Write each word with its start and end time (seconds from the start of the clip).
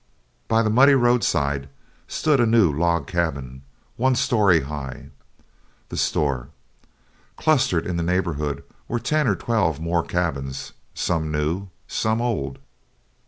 By 0.47 0.63
the 0.63 0.71
muddy 0.71 0.95
roadside 0.95 1.69
stood 2.07 2.39
a 2.39 2.47
new 2.47 2.73
log 2.73 3.05
cabin, 3.05 3.61
one 3.97 4.15
story 4.15 4.61
high 4.61 5.11
the 5.89 5.95
store; 5.95 6.49
clustered 7.37 7.85
in 7.85 7.97
the 7.97 8.01
neighborhood 8.01 8.63
were 8.87 8.97
ten 8.97 9.27
or 9.27 9.35
twelve 9.35 9.79
more 9.79 10.01
cabins, 10.03 10.73
some 10.95 11.29
new, 11.31 11.67
some 11.87 12.19
old. 12.19 12.57